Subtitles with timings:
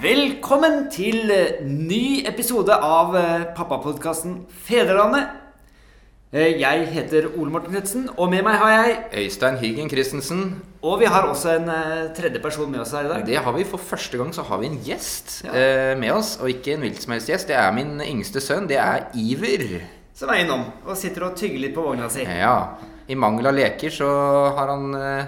[0.00, 5.26] Velkommen til eh, ny episode av eh, pappapodkasten Fedrelandet.
[6.32, 8.94] Eh, Jeg heter Ole Morten Knutsen, og med meg har jeg
[9.24, 10.44] Øystein Hyggen Christensen.
[10.80, 11.68] Og vi har også en
[12.16, 13.26] tredje person med oss her i dag.
[13.28, 15.52] Det har vi For første gang så har vi en gjest Ja.
[15.52, 16.38] eh, med oss.
[16.40, 17.48] Og ikke en hvilken som helst gjest.
[17.52, 18.68] Det er min yngste sønn.
[18.70, 19.82] Det er Iver.
[20.16, 22.24] Som er innom og sitter og tygger litt på vogna si.
[22.24, 22.56] Ja.
[23.08, 24.08] I mangel av leker så
[24.56, 25.24] har han eh,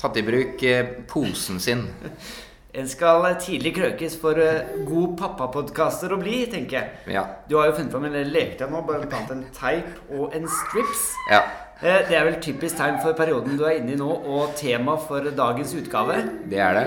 [0.00, 1.84] tatt i bruk eh, posen sin.
[2.74, 7.14] En skal eh, tidlig krøkes for eh, god pappapodkaster å bli, tenker jeg.
[7.14, 7.22] Ja.
[7.48, 11.04] Du har jo funnet fram en leketøy nå, blant annet en teip og en strips.
[11.30, 11.42] ja.
[11.84, 14.96] Eh, Det er vel typisk tegn for perioden du er inne i nå, og tema
[14.98, 16.18] for dagens utgave.
[16.50, 16.86] Det er det.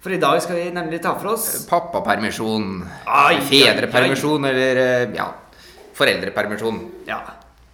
[0.00, 2.70] For i dag skal vi nemlig ta for oss Pappapermisjon.
[3.04, 5.26] Ai, Fedrepermisjon eller eh, ja,
[5.98, 6.80] foreldrepermisjon.
[7.08, 7.20] Ja.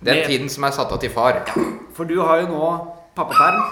[0.03, 1.45] Den tiden som er satt av til far.
[1.95, 2.71] For du har jo nå
[3.15, 3.63] pappaperm.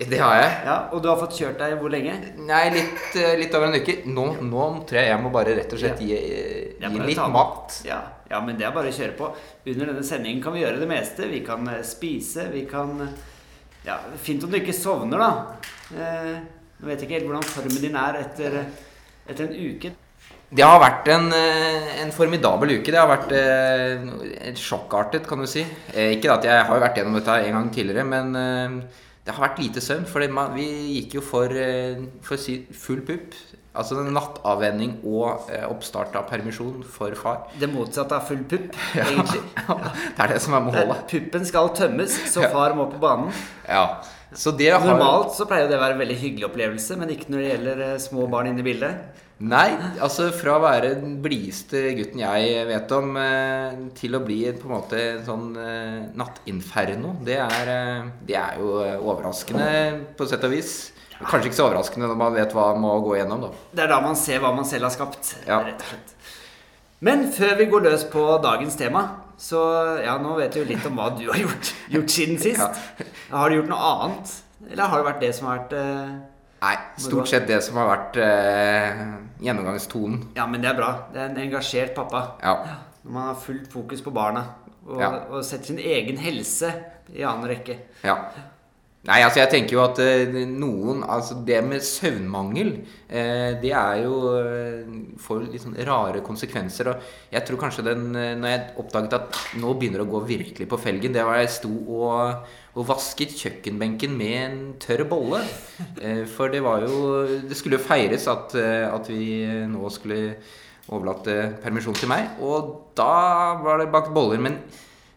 [0.00, 0.52] Det har jeg.
[0.64, 2.14] Ja, og du har fått kjørt deg hvor lenge?
[2.40, 3.98] Nei, litt, eh, litt over en uke.
[4.08, 7.76] Nå, nå tror jeg jeg må bare rett og slett gi, er gi litt mat.
[7.84, 7.98] Ja,
[8.30, 9.28] ja, men det er bare å kjøre på.
[9.66, 11.28] Under denne sendingen kan vi gjøre det meste.
[11.28, 13.18] Vi kan eh, spise, vi kan eh,
[13.84, 15.30] Ja, fint om du ikke sovner, da.
[15.96, 16.38] Eh,
[16.80, 18.54] Nå vet jeg ikke helt hvordan formen din er etter,
[19.28, 19.90] etter en uke.
[20.50, 22.88] Det har vært en, eh, en formidabel uke.
[22.88, 25.62] Det har vært eh, sjokkartet, kan du si.
[25.92, 29.44] Eh, Ikke at jeg har vært gjennom dette en gang tidligere, men eh, det har
[29.44, 30.06] vært lite søvn.
[30.08, 30.24] For
[30.56, 32.36] vi gikk jo for, eh, for
[32.72, 33.34] full pupp.
[33.70, 37.44] Altså en nattavvenning og eh, oppstart av permisjon for far.
[37.54, 39.44] Det motsatte av full pupp, egentlig.
[40.16, 41.04] Det er det som er målet.
[41.12, 43.30] Puppen skal tømmes, så far må på banen.
[43.68, 44.02] Ja.
[44.34, 47.30] Så det har Normalt så pleier det å være en veldig hyggelig opplevelse, men ikke
[47.30, 49.24] når det gjelder eh, små barn inne i bildet.
[49.40, 49.70] Nei,
[50.02, 54.66] altså fra å være den blideste gutten jeg vet om, eh, til å bli på
[54.66, 55.46] en måte en sånn
[56.18, 57.76] nattinferno, det er,
[58.26, 59.70] det er jo overraskende
[60.18, 60.74] på sett og vis.
[61.20, 63.50] Kanskje ikke så overraskende når man vet hva man må gå gjennom, da.
[63.76, 65.34] Det er da man ser hva man selv har skapt.
[65.46, 65.58] Ja.
[65.66, 66.14] rett og slett.
[67.00, 69.02] Men før vi går løs på dagens tema,
[69.40, 69.60] så
[70.04, 72.80] ja, nå vet du jo litt om hva du har gjort, gjort siden sist.
[73.32, 74.34] Har du gjort noe annet?
[74.70, 76.10] Eller har det vært det som har vært eh,
[76.60, 78.98] Nei, stort sett det som har vært eh,
[79.40, 80.26] gjennomgangstonen.
[80.36, 80.90] Ja, men det er bra.
[81.14, 82.20] Det er en engasjert pappa.
[82.44, 82.56] Ja.
[83.00, 84.42] Når man har fullt fokus på barna.
[84.84, 85.08] Og, Ja.
[85.30, 86.68] og setter sin egen helse
[87.16, 87.78] i annen rekke.
[88.04, 88.18] Ja.
[89.08, 92.74] Nei, altså jeg tenker jo at eh, noen Altså det med søvnmangel,
[93.08, 94.90] eh, det er jo eh,
[95.20, 96.90] Får litt sånn rare konsekvenser.
[96.92, 100.68] Og jeg tror kanskje den Når jeg oppdaget at nå begynner det å gå virkelig
[100.68, 102.44] på felgen, det var jeg sto og,
[102.76, 105.40] og vasket kjøkkenbenken med en tørr bolle.
[106.34, 110.36] For det var jo Det skulle jo feires at, at vi nå skulle
[110.90, 112.36] overlate permisjon til meg.
[112.44, 114.42] Og da var det bakt boller.
[114.44, 114.60] Men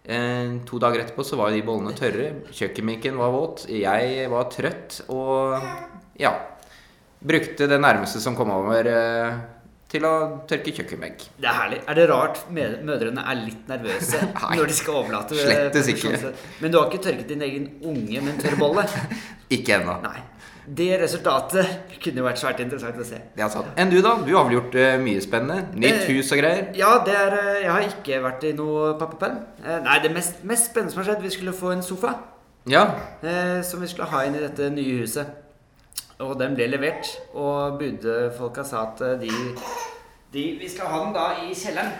[0.04, 2.30] Eh, to dager etterpå så var de bollene tørre.
[2.52, 3.66] Kjøkkenbenken var våt.
[3.72, 5.64] Jeg var trøtt og
[6.20, 6.34] ja.
[7.24, 9.38] Brukte det nærmeste som kom over eh,
[9.94, 10.14] til å
[10.50, 11.24] tørke kjøkkenbenk.
[11.40, 11.80] Det er herlig.
[11.88, 14.20] Er det rart mødrene er litt nervøse
[14.58, 16.34] når de skal overlate slettes ikke.
[16.60, 18.88] Men du har ikke tørket din egen unge med en tørr bolle?
[19.54, 20.00] Ikke ennå.
[20.66, 23.18] Det resultatet kunne jo vært svært interessant å se.
[23.36, 23.68] Det er sant.
[23.76, 24.14] Enn du, da?
[24.24, 25.74] Du har vel gjort eh, mye spennende?
[25.76, 26.70] Nytt Eh, hus og greier?
[26.80, 29.42] Ja, det er eh, Jeg har ikke vært i noe pappapenn.
[29.84, 32.14] Nei, det mest, mest spennende som har skjedd Vi skulle få en sofa
[32.72, 32.86] Ja.
[33.68, 35.28] som vi skulle ha inn i dette nye huset.
[36.24, 39.32] Og den ble levert, og budfolka sa at de,
[40.32, 41.92] de Vi skal ha den da i kjelleren.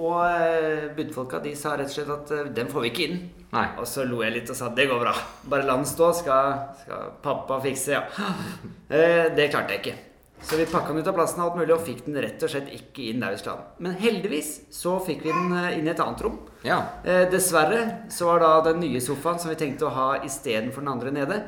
[0.00, 3.18] Og budfolka de sa rett og slett at den får vi ikke inn.
[3.52, 3.66] Nei.
[3.78, 5.12] Og så lo jeg litt og sa det går bra.
[5.52, 6.54] Bare la den stå, skal,
[6.84, 8.06] skal pappa fikse, ja.
[8.92, 9.98] Eh, det klarte jeg ikke.
[10.42, 12.66] Så vi pakka den ut av plassen alt mulig, og fikk den rett og slett
[12.74, 13.84] ikke inn der vi skulle ha den.
[13.86, 16.40] Men heldigvis så fikk vi den eh, inn i et annet rom.
[16.66, 16.80] Ja.
[17.06, 17.82] Eh, dessverre
[18.12, 21.38] så var da den nye sofaen som vi tenkte å ha istedenfor den andre nede,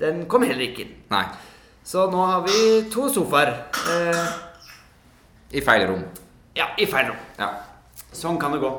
[0.00, 0.94] den kom heller ikke inn.
[1.12, 1.24] Nei.
[1.84, 2.56] Så nå har vi
[2.94, 3.52] to sofaer.
[3.92, 4.24] Eh,
[5.58, 6.04] I feil rom.
[6.56, 7.20] ja, i feil rom.
[7.40, 7.50] Ja.
[8.14, 8.70] Sånn kan det gå.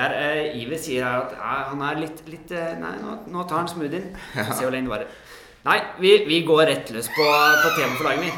[0.00, 3.60] Der eh, Iver sier at ja, han er litt, litt eh, Nei, nå, nå tar
[3.60, 4.08] han smoothien.
[4.32, 5.18] Se hvor lenge det varer.
[5.66, 8.32] Nei, vi, vi går rett løs på, på temaet for dagen, vi.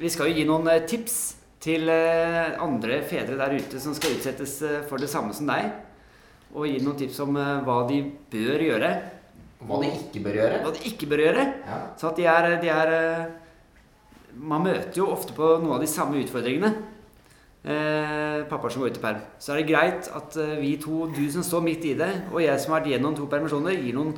[0.00, 1.18] Vi skal jo gi noen eh, tips
[1.62, 5.68] til eh, andre fedre der ute som skal utsettes eh, for det samme som deg.
[6.56, 8.00] Og gi noen tips om eh, hva de
[8.32, 8.90] bør gjøre.
[9.68, 10.62] Hva de ikke bør gjøre?
[10.64, 11.46] Hva de ikke bør gjøre.
[11.68, 11.78] Ja.
[12.00, 13.38] Så at de er, de er eh,
[14.32, 16.72] Man møter jo ofte på noen av de samme utfordringene.
[17.64, 19.20] Eh, pappa som går ut i perm.
[19.38, 22.40] Så er det greit at eh, vi to, du som står midt i det, og
[22.42, 24.16] jeg som har vært gjennom to permisjoner, gir noen,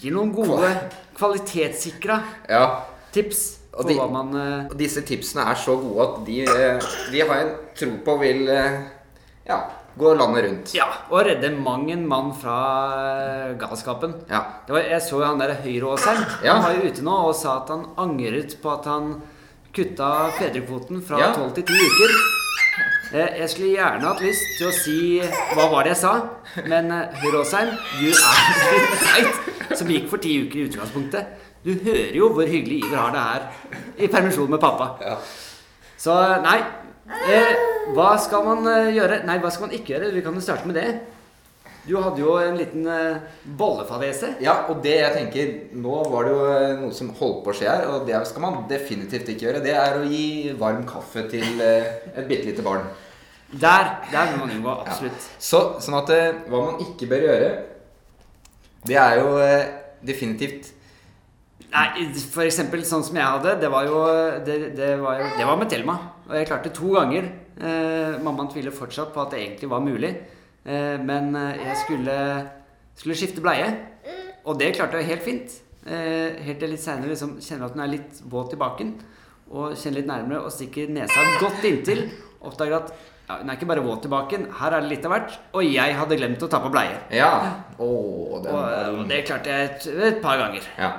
[0.00, 0.70] gir noen gode,
[1.18, 2.16] kvalitetssikra
[2.48, 2.62] ja.
[3.12, 3.42] tips
[3.76, 7.42] Og de- man eh, Og disse tipsene er så gode at de, eh, de har
[7.42, 7.50] jeg
[7.82, 8.78] tro på vil eh,
[9.48, 9.58] ja,
[9.98, 10.72] gå landet rundt.
[10.74, 12.56] Ja, og redde mang en mann fra
[13.60, 14.14] galskapen.
[14.30, 14.40] Ja.
[14.66, 16.24] Det var, jeg så jo han der Høyreåseren.
[16.46, 16.54] Ja.
[16.56, 19.18] Han var jo ute nå og sa at han angret på at han
[19.74, 21.32] kutta fedrekvoten fra Ja.
[21.36, 22.16] 12 til 10 uker.
[23.14, 24.98] Eh, Jeg skulle gjerne hatt lyst til å si
[25.54, 26.14] hva var det jeg sa,
[26.66, 27.70] men hør Råsheim,
[28.00, 31.34] du er litt teit som gikk for ti uker i utgangspunktet.
[31.64, 33.44] Du hører jo hvor hyggelig Iver har det her
[34.04, 34.90] i permisjon med pappa.
[35.00, 35.14] Ja.
[35.98, 36.58] Så nei.
[37.28, 37.54] Eh,
[37.94, 39.22] hva skal man eh, gjøre?
[39.28, 40.10] Nei, hva skal man ikke gjøre?
[40.16, 40.88] Vi kan jo starte med det.
[41.84, 43.24] Du hadde jo en liten eh,
[43.58, 44.34] bollefadese.
[44.44, 47.56] Ja, og det jeg tenker Nå var det jo eh, noe som holdt på å
[47.58, 49.64] skje her, og det skal man definitivt ikke gjøre.
[49.64, 52.86] Det er å gi varm kaffe til eh, et bitte lite barn.
[53.52, 55.28] Der, der må man unngå, absolutt.
[55.38, 56.10] Så, sånn at
[56.48, 57.50] hva man ikke bør gjøre,
[58.88, 59.36] det er jo
[60.04, 60.72] definitivt
[61.74, 64.02] Nei, for eksempel sånn som jeg hadde, det var jo
[64.46, 65.96] Det, det, var, jo, det var med Thelma.
[66.28, 67.26] Og jeg klarte to ganger.
[67.58, 70.12] Eh, mammaen tviler fortsatt på at det egentlig var mulig.
[70.64, 72.16] Eh, men eh, jeg skulle,
[72.96, 73.68] skulle skifte bleie,
[74.44, 75.56] og det klarte jeg helt fint.
[75.84, 78.94] Eh, helt til litt seinere liksom, kjenner at den er litt våt i baken.
[79.54, 82.06] Og kjenner litt nærmere og stikker nesa godt inntil.
[82.44, 82.94] Oppdager at
[83.24, 85.36] ja, hun er ikke bare våt i baken, her er det litt av hvert.
[85.56, 86.98] Og jeg hadde glemt å ta på bleie.
[87.16, 87.30] Ja.
[87.80, 90.66] Oh, den Og, og det klarte jeg et, et par ganger.
[90.76, 90.90] Ja.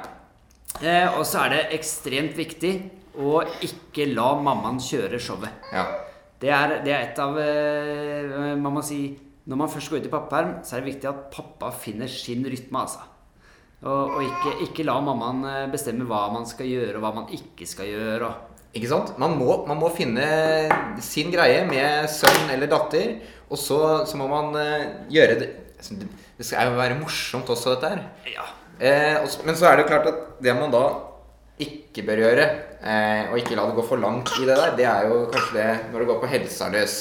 [0.82, 2.74] Eh, og så er det ekstremt viktig
[3.22, 5.70] å ikke la mammaen kjøre showet.
[5.74, 5.86] ja.
[6.36, 8.98] Det er, det er et av eh, Man må si
[9.45, 12.42] Når man først går ut i pappaperm, så er det viktig at pappa finner sin
[12.50, 13.03] rytme, altså.
[13.86, 17.27] Og, og ikke, ikke la mammaen eh, bestemme hva man skal gjøre, og hva man
[17.36, 18.31] ikke skal gjøre.
[18.75, 19.13] Ikke sant?
[19.21, 20.25] Man må, man må finne
[21.03, 23.77] sin greie med sønn eller datter, og så,
[24.09, 27.89] så må man eh, gjøre det altså, det- Det skal jo være morsomt også, dette
[27.94, 28.01] her.
[28.33, 28.44] ja.
[28.81, 30.81] Eh, men så er det jo klart at det man da
[31.63, 32.47] ikke bør gjøre,
[32.83, 35.53] eh, og ikke la det gå for langt i det der, det er jo kanskje
[35.56, 36.95] det når det går på helsa løs.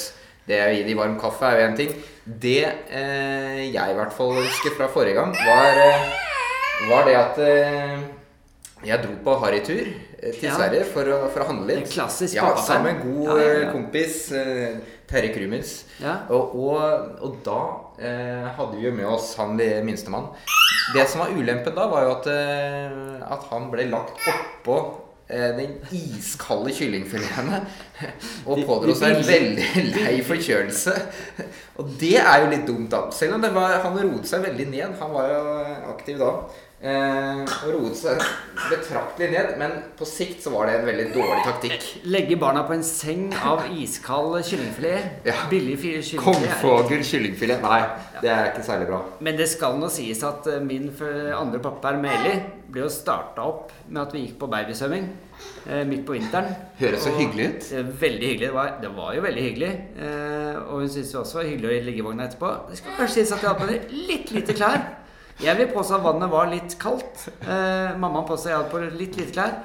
[0.47, 1.91] Det å gi de varm kaffe er jo én ting.
[2.25, 6.07] Det eh, jeg i hvert fall husker fra forrige gang, var, eh,
[6.89, 7.99] var det at eh,
[8.85, 10.55] jeg dro på harrytur eh, til Ja.
[10.57, 11.85] Sverige for å, for å handle litt.
[11.85, 12.49] En klassisk ja.
[12.57, 13.61] Sammen med en god Ja, ja, ja.
[13.67, 14.75] eh, kompis, eh,
[15.05, 15.75] Terje Krumins.
[16.01, 16.15] Ja.
[16.33, 17.59] Og, og, og da
[18.01, 19.53] eh, hadde vi jo med oss han
[19.85, 20.31] minstemann.
[20.97, 24.93] Det som var ulempen da, var jo at, eh, at han ble lagt oppå eh,
[25.27, 27.61] den iskalde kyllingfiletene
[28.49, 30.93] og pådro seg en veldig lei forkjølelse.
[31.81, 33.07] Og det er jo litt dumt, da.
[33.15, 34.93] Selv om var, han roet seg veldig ned.
[35.01, 35.41] Han var jo
[35.95, 36.29] aktiv da.
[36.75, 38.19] Eh, og roet seg
[38.67, 41.85] betraktelig ned, men på sikt så var det en veldig dårlig taktikk.
[42.11, 45.23] Legge barna på en seng av iskald kyllingfilet.
[45.25, 45.37] Ja.
[45.49, 46.65] Billig kyllingfilet.
[46.99, 47.63] er kyllingfilet.
[47.63, 47.79] Nei,
[48.19, 49.01] det er ikke særlig bra.
[49.23, 50.91] Men det skal nå sies at eh, min
[51.35, 52.35] andre pappa, med Eli
[52.75, 56.51] ble jo starta opp med at vi gikk på babysvømming eh, midt på vinteren.
[56.81, 57.69] Høres så hyggelig ut.
[58.01, 58.49] Veldig hyggelig.
[58.49, 59.71] Det var, det var jo veldig hyggelig.
[59.95, 62.53] Eh, og hun syntes jo også det var hyggelig å ligge i vogna etterpå.
[62.67, 64.85] Det skal kanskje sies at jeg hadde på meg litt lite klær.
[65.43, 67.25] Jeg vil påstå at vannet var litt kaldt.
[67.43, 69.57] Eh, mammaen påstår jeg hadde på litt lite klær.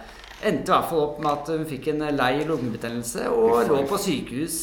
[0.42, 3.98] Endte i hvert fall opp med at hun fikk en lei lungebetennelse og lå på
[4.00, 4.62] sykehus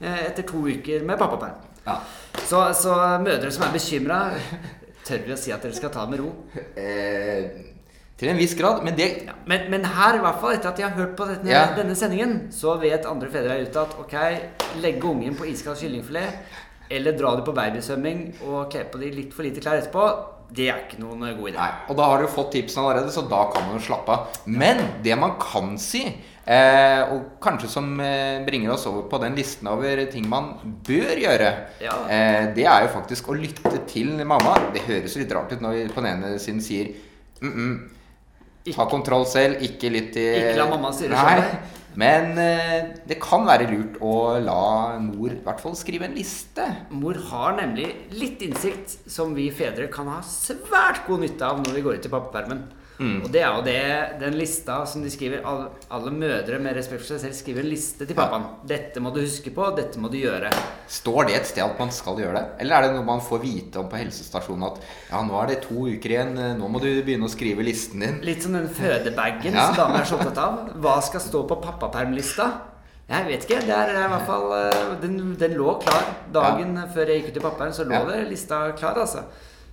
[0.00, 1.58] eh, etter to uker med pappaperm.
[1.86, 1.98] Ja.
[2.46, 4.20] Så, så mødre som er bekymra,
[5.06, 6.30] tør vi å si at dere skal ta det med ro.
[6.78, 7.72] Eh,
[8.16, 10.78] til en viss grad, men det Ja, men, men her, i hvert fall etter at
[10.80, 11.66] de har hørt på denne, Ja.
[11.76, 14.14] denne sendingen, så vet andre fedre her ute at ok,
[14.80, 16.38] legge ungen på iskald kyllingfilet,
[16.90, 20.06] eller dra dem på babysvømming og kle på de litt for lite klær etterpå,
[20.56, 21.58] det er ikke noen god idé.
[21.58, 24.36] Nei, og da har du fått tipsene allerede, så da kan man jo slappe av.
[24.46, 29.34] Men det man kan si, eh, og kanskje som eh, bringer oss over på den
[29.38, 30.52] listen over ting man
[30.86, 31.50] bør gjøre,
[31.82, 31.96] Ja.
[32.06, 34.54] eh, det er jo faktisk å lytte til mamma.
[34.72, 36.94] Det høres litt rart ut når vi på den ene siden sier
[37.42, 41.42] mm -mm, ta kontroll selv, ikke litt i Ikke la mamma styre sjøl.
[42.00, 46.64] Men eh, det kan være lurt å la mor i hvert fall skrive en liste.
[46.92, 51.78] Mor har nemlig litt innsikt som vi fedre kan ha svært god nytte av når
[51.78, 52.66] vi går ut i pappapermen.
[52.98, 53.18] Mm.
[53.24, 53.80] Og det er jo det,
[54.22, 57.68] den lista som de skriver alle, alle mødre med respekt for seg selv skriver en
[57.68, 58.46] liste til pappaen.
[58.66, 60.48] Dette må du huske på, dette må du gjøre.
[60.88, 62.44] Står det et sted at man skal gjøre det?
[62.64, 65.58] Eller er det noe man får vite om på helsestasjonen at ja, nå er det
[65.66, 68.16] to uker igjen, eh, nå må du begynne å skrive listen din?
[68.24, 69.66] Litt som den fødebagen Ja.
[69.68, 70.62] som damer er så opptatt av.
[70.86, 72.48] Hva skal stå på pappapermlista?
[73.06, 73.60] Jeg vet ikke.
[73.68, 77.36] Det er i hvert fall eh, Den, den lå klar dagen før jeg gikk ut
[77.36, 77.72] i pappaperm.
[77.76, 78.06] Så lå Ja.
[78.08, 79.22] det lista klar, altså.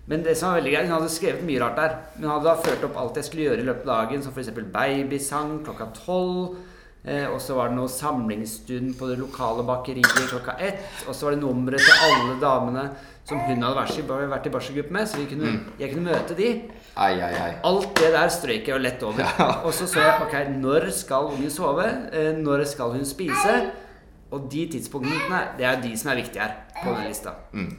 [0.07, 1.93] Men det som var veldig greit, hun hadde skrevet mye rart der.
[2.17, 4.33] Men hun hadde da ført opp alt jeg skulle gjøre i løpet av dagen, som
[4.35, 4.49] f.eks.
[4.73, 6.57] babysang klokka tolv.
[7.03, 10.83] Eh, og så var det noe samlingsstund på det lokale bakeriet klokka ett.
[11.07, 12.85] Og så var det nummeret til alle damene
[13.23, 16.35] som hun hadde vært i, vært i barselgruppe med, så vi kunne, jeg kunne møte
[16.35, 16.49] de.
[16.99, 17.51] Ai, ai, ai.
[17.67, 19.23] Alt det der strøyk jeg jo lett over.
[19.23, 19.47] Ja.
[19.63, 21.87] Og så så jeg ok, når skal ungen sove?
[22.11, 23.55] Eh, Når skal hun spise?
[24.33, 27.35] Og de tidspunktene, det er de som er viktige her på den lista.
[27.53, 27.71] Mm.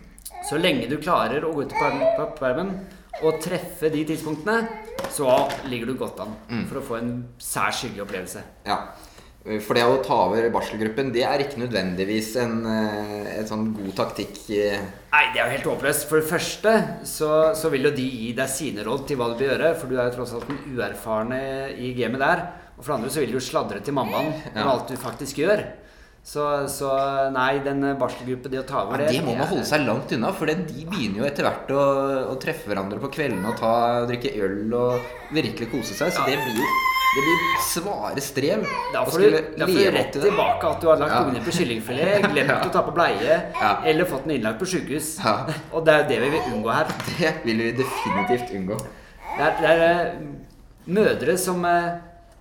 [0.43, 2.75] Så lenge du klarer å gå ut på permen
[3.23, 4.67] og treffe de tidspunktene,
[5.15, 5.31] så
[5.71, 6.67] ligger du godt an Mm.
[6.69, 8.43] for å få en særs hyggelig opplevelse.
[8.67, 8.79] Ja.
[9.61, 13.95] For det å ta over barselgruppen, det er ikke nødvendigvis en, eh, en sånn god
[13.95, 14.39] taktikk.
[14.51, 14.81] eh.
[15.13, 16.09] Nei, det er jo helt håpløst.
[16.09, 16.73] For det første
[17.05, 19.87] så, så vil jo de gi deg sine råd til hva du bør gjøre, for
[19.87, 22.49] du er jo tross alt den uerfarne i gamet der.
[22.79, 24.65] Og for det andre så vil du sladre til mammaen om Ja.
[24.73, 25.63] alt du faktisk gjør.
[26.25, 26.89] Så, så
[27.35, 30.31] nei, den barselgruppen, det å ta over Ja, det må man holde seg langt unna,
[30.33, 31.83] for det- de begynner jo etter hvert å,
[32.33, 33.73] å treffe hverandre på kveldene og ta,
[34.09, 35.01] drikke øl og
[35.37, 36.15] virkelig kose seg.
[36.17, 36.71] Så det blir jo
[37.15, 38.65] det blir svare strev.
[38.93, 41.21] Da får du, da får du rett til tilbake at du har lagt Ja.
[41.29, 43.75] ungene på kyllingfilet, glemt å ta på bleie, Ja.
[43.85, 45.19] eller fått den innlagt på sjukehus.
[45.23, 45.47] Ja.
[45.73, 46.87] Og det er jo det vi vil unngå her.
[47.21, 48.81] Det vil vi definitivt unngå.
[49.37, 50.19] Det er, det er eh,
[50.89, 51.99] mødre som, eh,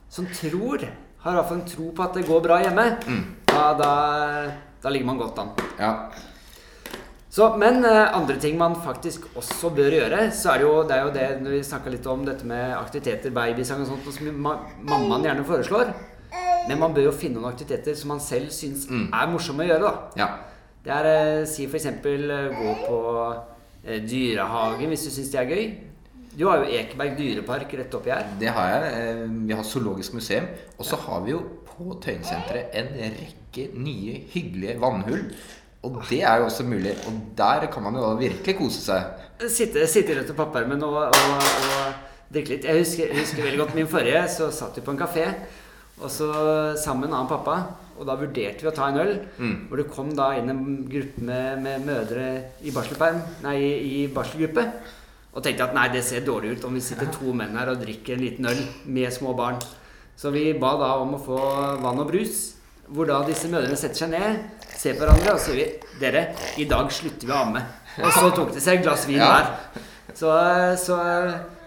[0.09, 0.87] som tror
[1.23, 2.83] Har iallfall en tro på at det går bra hjemme.
[3.07, 3.23] Mm.
[3.53, 3.91] Da, da,
[4.83, 5.51] da ligger man godt an.
[5.79, 5.91] Ja.
[7.33, 10.97] Så, men eh, andre ting man faktisk også bør gjøre, så er det jo det,
[10.97, 14.29] er jo det når vi snakka litt om dette med aktiviteter, babysang og sånt, som
[14.45, 14.55] ma
[14.85, 15.93] mammaen gjerne foreslår.
[16.69, 19.07] Men man bør jo finne noen aktiviteter som man selv syns Mm.
[19.13, 19.81] er morsomme å gjøre.
[19.89, 20.21] da.
[20.21, 20.29] ja.
[20.83, 21.85] Det er eh, si f.eks.
[22.03, 22.99] gå på
[23.87, 25.65] eh, dyrehagen hvis du syns det er gøy.
[26.35, 28.25] Du har jo Ekeberg dyrepark rett oppi her.
[28.41, 28.93] Det har jeg.
[28.93, 30.47] Eh, Vi har Zoologisk museum.
[30.77, 31.41] Og så har vi jo
[31.73, 35.27] på Tøyensenteret en rekke nye, hyggelige vannhull.
[35.83, 36.93] Og det er jo også mulig.
[37.07, 39.27] Og der kan man jo virkelig kose seg.
[39.51, 42.67] Sitte, sitte rett på pappermen og, og, og drikke litt.
[42.69, 45.27] Jeg husker, jeg husker veldig godt min forrige, så satt vi på en kafé.
[45.99, 46.29] Og så
[46.79, 47.57] sammen med en annen pappa.
[47.99, 49.13] Og da vurderte vi å ta en øl.
[49.37, 49.55] Mm.
[49.67, 52.27] Hvor det kom da inn en gruppe med, med mødre
[52.63, 54.65] i barselperm, nei, i barselgruppe.
[55.33, 57.81] Og tenkte at nei, det ser dårlig ut om vi sitter to menn her og
[57.81, 59.59] drikker en liten øl med små barn.
[60.23, 61.37] Så vi ba da om å få
[61.83, 62.53] vann og brus.
[62.93, 64.37] Hvor da disse mødrene setter seg ned,
[64.79, 65.65] ser på hverandre og sier vi,
[65.99, 66.21] dere,
[66.59, 67.61] i dag slutter vi å amme.
[67.99, 69.41] Og så tok de seg et glass vin Ja.
[70.13, 70.29] Så,
[70.79, 70.97] så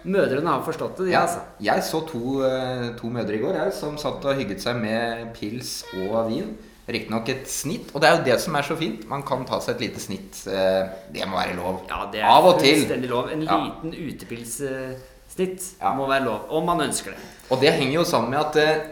[0.07, 1.41] mødrene har forstått det, de, Ja, altså.
[1.61, 5.33] jeg så to, eh, to mødre i går jeg, som satt og hygget seg med
[5.37, 6.55] pils og vin.
[6.87, 7.89] Riktignok et snitt.
[7.93, 9.03] Og det er jo det som er så fint.
[9.09, 10.47] Man kan ta seg et lite snitt.
[10.47, 11.81] eh, Det må være lov.
[11.89, 12.87] Ja, det er Av og til.
[13.09, 13.29] lov.
[13.29, 13.65] En liten Ja.
[13.91, 14.95] liten
[15.37, 15.93] utepilssnitt Ja.
[15.93, 17.19] må være lov, om man ønsker det.
[17.51, 18.87] Og det henger jo sammen med at eh,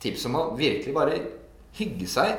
[0.00, 1.20] tipset om å virkelig bare
[1.78, 2.36] hygge seg,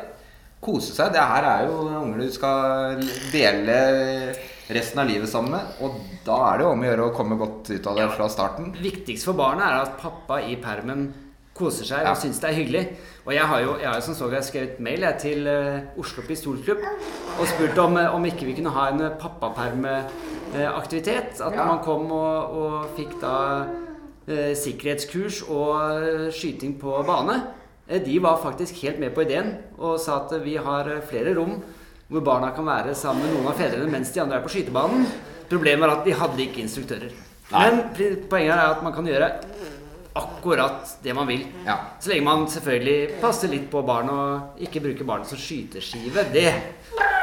[0.62, 3.00] kose seg Det her er jo unger du skal
[3.32, 4.36] dele
[4.74, 5.66] resten av livet sammen med.
[5.82, 8.28] Og da er det jo om å gjøre å komme godt ut av det fra
[8.30, 8.74] starten.
[8.74, 11.14] viktigst for barnet er at pappa i permen
[11.58, 12.12] koser seg Ja.
[12.12, 12.84] og syns det er hyggelig.
[13.26, 15.80] Og jeg har jo, jeg har jo som så jeg skrevet mail jeg, til uh,
[16.00, 16.82] Oslo Pistolklubb
[17.40, 21.42] og spurt om, eh, om ikke vi kunne ha en eh, pappapermeaktivitet.
[21.42, 21.66] At Ja.
[21.66, 23.36] man kom og, og fikk da
[24.28, 27.42] uh, sikkerhetskurs og skyting på bane.
[27.88, 31.62] De var faktisk helt med på ideen og sa at vi har flere rom
[32.10, 35.06] hvor barna kan være sammen med noen av fedrene mens de andre er på skytebanen.
[35.50, 37.12] Problemet var at de hadde ikke instruktører.
[37.52, 37.70] Nei.
[37.72, 37.84] Men
[38.28, 39.30] poenget er at man kan gjøre
[40.18, 41.46] akkurat det man vil.
[41.66, 41.78] Ja.
[42.02, 46.28] Så lenge man selvfølgelig passer litt på barn og ikke bruker barn som skyteskive.
[46.34, 46.48] Det,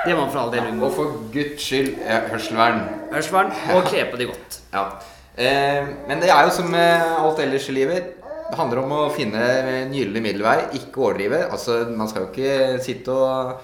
[0.04, 0.88] det må man for all del unngå.
[0.88, 1.94] Og for guds skyld
[2.30, 2.84] hørselvern.
[3.12, 3.52] hørselvern.
[3.74, 4.60] Og kle på de godt.
[4.74, 4.88] Ja.
[5.34, 8.12] Eh, men det er jo som med alt ellers i livet.
[8.44, 11.46] Det handler om å finne en gyllen middelvei, ikke overdrive.
[11.50, 13.54] Altså, man skal jo ikke sitte og,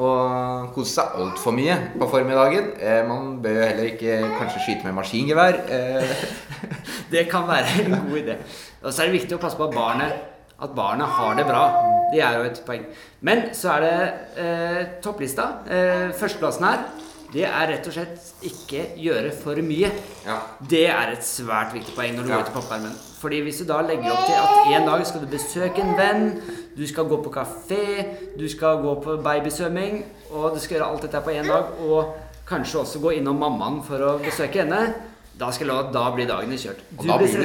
[0.00, 2.70] og kose seg altfor mye på formiddagen.
[2.78, 5.60] Eh, man bør jo heller ikke kanskje skyte med maskingevær.
[5.66, 6.14] Eh,
[7.10, 8.36] Det kan være en god idé.
[8.82, 10.12] Og så er det viktig å passe på at barnet,
[10.62, 11.64] at barnet har det bra.
[12.12, 12.84] Det er jo et poeng.
[13.26, 13.94] Men så er det
[14.42, 15.44] eh, topplista.
[15.70, 16.82] Eh, førsteplassen her,
[17.30, 19.90] det er rett og slett ikke gjøre for mye.
[20.26, 20.38] ja.
[20.70, 22.40] Det er et svært viktig poeng når du Ja.
[22.40, 22.96] går til pappapermen.
[23.20, 26.24] Fordi hvis du da legger opp til at en dag skal du besøke en venn,
[26.76, 27.84] du skal gå på kafé,
[28.38, 30.02] du skal gå på babysvømming,
[30.32, 32.14] og du skal gjøre alt dette på én dag, og
[32.48, 34.94] kanskje også gå innom mammaen for å besøke henne,
[35.40, 36.82] da skal jeg love at da blir dagene kjørt.
[36.98, 37.44] Og da blir du?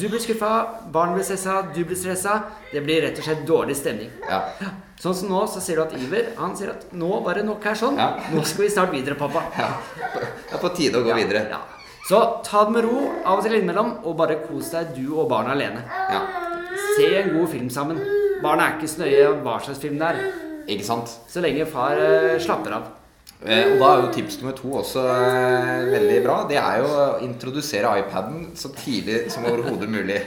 [0.00, 0.50] Du blir skuffa,
[0.92, 2.40] barn blir stressa, du blir stressa.
[2.72, 4.10] Det blir rett og slett dårlig stemning.
[4.28, 4.42] ja.
[4.96, 7.62] Sånn som nå, så ser du at Iver han sier at nå var det nok
[7.68, 7.98] her sånn.
[8.00, 8.14] Ja.
[8.32, 9.42] Nå skal vi snart videre, pappa.
[9.58, 9.68] ja.
[10.16, 11.42] Det er på tide å gå videre.
[11.52, 11.58] Ja.
[12.08, 15.28] Så ta det med ro av og til innimellom, og bare kos deg du og
[15.28, 15.84] barna alene.
[16.10, 16.22] Ja.
[16.96, 18.00] Se en god film sammen.
[18.42, 20.22] Barna er ikke så nøye hva slags film det er,
[20.66, 21.12] Ikke sant?
[21.28, 22.88] så lenge far eh, slapper av.
[23.44, 26.36] Eh, og da er jo tips nummer to også eh, veldig bra.
[26.48, 30.22] Det er jo å introdusere iPaden så tidlig som overhodet mulig.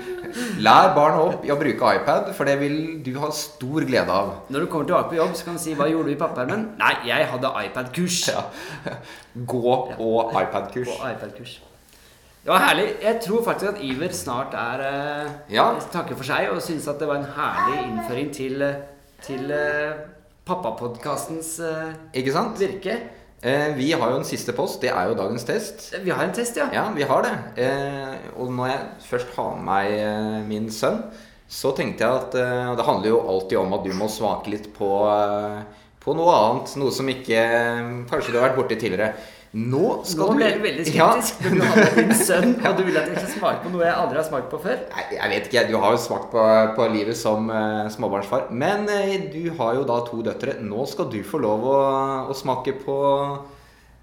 [0.64, 4.32] Lær barna opp i å bruke iPad, for det vil du ha stor glede av.
[4.54, 6.64] Når du kommer tilbake på jobb, så kan du si 'Hva gjorde du i pappapermen?'
[6.78, 8.24] 'Nei, jeg hadde iPad-kurs'.
[8.30, 8.46] Ja.
[9.54, 10.10] Gå på
[10.42, 10.90] iPad-kurs.
[10.94, 11.60] På iPad-kurs.
[12.44, 12.88] Det var herlig.
[13.02, 15.74] Jeg tror faktisk at Iver snart er eh, Ja.
[15.92, 18.82] takker for seg og syns at det var en herlig innføring til, eh,
[19.22, 19.92] til eh,
[20.44, 22.58] pappapodkastens uh, Ikke sant?
[22.60, 22.98] virke.
[23.44, 24.80] Eh, vi har jo en siste post.
[24.80, 25.90] Det er jo dagens test.
[26.00, 26.70] Vi har en test, ja.
[26.72, 27.34] Ja, vi har det.
[27.60, 31.02] Eh, og når jeg først har med meg eh, min sønn
[31.54, 34.70] så tenkte jeg at eh, Det handler jo alltid om at du må smake litt
[34.76, 35.60] på, eh,
[36.00, 36.72] på noe annet.
[36.80, 37.42] Noe som ikke
[38.10, 39.12] Kanskje du har vært borti tidligere.
[39.54, 41.12] Nå skal Nå ble du veldig Ja.
[41.22, 41.44] skeptisk.
[41.54, 44.18] Du hadde din sønn, og du vil at jeg skal smake på noe jeg aldri
[44.18, 44.80] har smakt på før.
[44.90, 45.62] Nei, jeg vet ikke.
[45.68, 48.48] Du har jo smakt på, på livet som uh, småbarnsfar.
[48.50, 50.56] Men uh, du har jo da to døtre.
[50.58, 51.76] Nå skal du få lov å,
[52.32, 52.96] å smake på,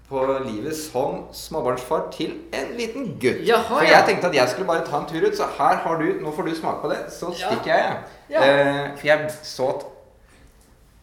[0.08, 3.42] på livet som småbarnsfar til en liten gutt.
[3.44, 3.98] Jaha, For ja.
[3.98, 6.32] jeg tenkte at jeg skulle bare ta en tur ut, så her har du Nå
[6.32, 7.02] får du smake på det.
[7.12, 8.38] Så stikker jeg, jeg.
[8.38, 8.46] Ja.
[8.46, 9.84] Eh, for jeg så at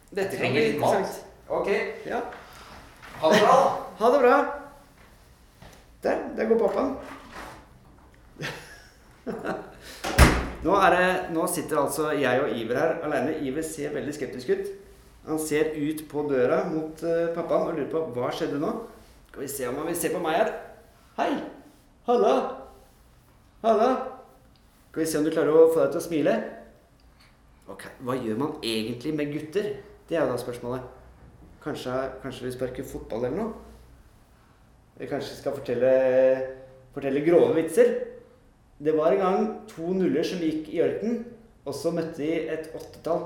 [0.09, 1.21] Dette trenger litt mat.
[1.53, 1.69] Ok.
[2.09, 2.23] Ja.
[3.21, 3.59] Ha det bra.
[3.99, 4.35] Ha det bra.
[6.03, 6.93] Der, der går pappaen.
[10.63, 13.35] Nå, det, nå sitter altså jeg og Iver her alene.
[13.43, 14.71] Iver ser veldig skeptisk ut.
[15.27, 18.71] Han ser ut på døra mot eh, pappaen og lurer på hva skjedde nå.
[19.29, 20.53] Skal vi se om han vil se på meg her.
[21.19, 21.31] Hei!
[22.07, 22.33] Halla!
[23.63, 23.89] Halla!
[24.89, 26.35] Skal vi se om du klarer å få deg til å smile?
[27.69, 29.73] Ok, Hva gjør man egentlig med gutter?
[30.07, 30.87] Det er jo da spørsmålet.
[31.63, 33.68] Kanskje, kanskje vi sparker fotball eller noe?
[34.99, 35.91] Eller kanskje skal fortelle,
[36.91, 37.93] fortelle grove vitser?
[38.79, 41.21] Det var en gang to nuller som gikk i ørkenen,
[41.63, 43.23] og så møtte de et åttetall.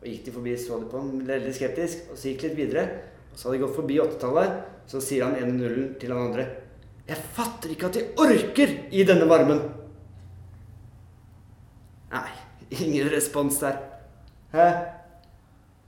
[0.00, 2.60] Og gikk de forbi, så de på ham veldig skeptisk, og så gikk de litt
[2.62, 2.86] videre.
[3.28, 4.56] Og så hadde de gått forbi åttetallet,
[4.88, 6.48] så sier han ene nullen til han andre.
[7.08, 9.62] Jeg fatter ikke at de orker i denne varmen.
[12.12, 12.28] Nei,
[12.72, 13.80] ingen respons der.
[14.56, 14.66] Hæ?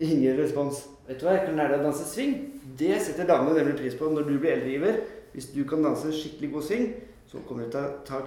[0.05, 0.85] Ingen respons.
[1.09, 2.35] Vet du hva, jeg kan lære deg å danse swing.
[2.79, 4.99] Det setter damene nemlig pris på når du blir eldre, Iver.
[5.33, 6.85] Hvis du kan danse skikkelig god swing,
[7.31, 8.21] så kommer du til å ta,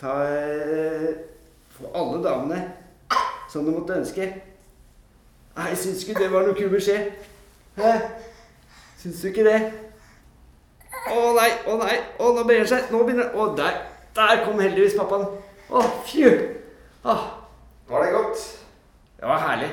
[0.00, 1.12] ta eh,
[1.74, 2.58] Få alle damene
[3.50, 4.28] som du måtte ønske.
[5.56, 7.08] Nei, syns ikke det var noe kul beskjed.
[7.78, 7.94] Hæ?
[9.02, 9.58] Syns du ikke det?
[11.10, 12.90] Å nei, å nei, å nå brer det seg.
[12.94, 13.80] Nå begynner det Å, der.
[14.14, 15.26] Der kom heldigvis pappaen.
[15.70, 16.30] Å, fju.
[17.02, 17.16] Å.
[17.90, 18.46] Var det godt?
[19.24, 19.70] det var herlig.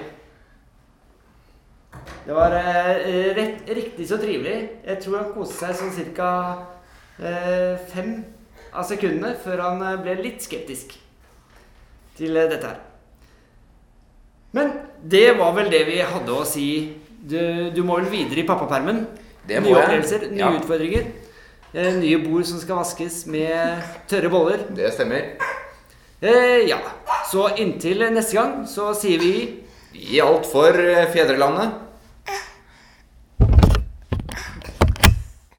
[2.26, 4.58] Det var eh, rett, riktig så trivelig.
[4.86, 6.28] Jeg tror han koste seg sånn cirka
[7.18, 8.12] eh, fem
[8.78, 10.94] av sekundene før han eh, ble litt skeptisk
[12.20, 12.80] til eh, dette her.
[14.54, 14.74] Men
[15.08, 16.68] det var vel det vi hadde å si.
[17.22, 17.38] Du,
[17.74, 19.04] du må vel videre i pappapermen?
[19.50, 20.52] Nye opplevelser, nye Ja.
[20.60, 21.08] utfordringer.
[21.74, 23.82] Eh, nye bord som skal vaskes med
[24.12, 24.68] tørre boller.
[24.76, 25.32] Det stemmer.
[26.22, 26.78] Eh, ja.
[27.32, 29.34] Så inntil neste gang så sier vi
[30.14, 31.80] I alt for eh, fedrelandet.